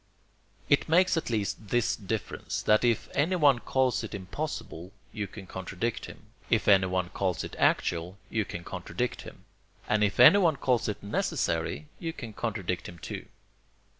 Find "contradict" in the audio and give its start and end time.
5.45-6.05, 8.63-9.21, 12.33-12.89